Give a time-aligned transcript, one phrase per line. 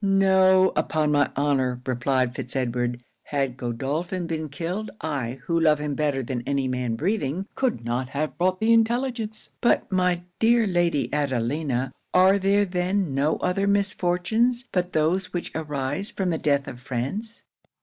[0.03, 5.93] '"No, upon my honour," replied Fitz Edward, "had Godolphin been killed, I, who love him
[5.93, 11.13] better than any man breathing, could not have brought the intelligence But my dear Lady
[11.13, 16.79] Adelina, are there then no other misfortunes but those which arise from the death of
[16.79, 17.43] friends?"